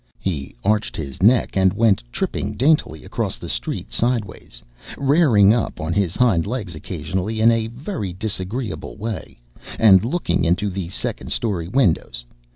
[0.17, 4.63] He arched his neck and went tripping daintily across the street sideways,
[4.97, 9.39] "rairing up" on his hind legs occasionally, in a very disagreeable way,
[9.77, 12.25] and looking into the second story windows.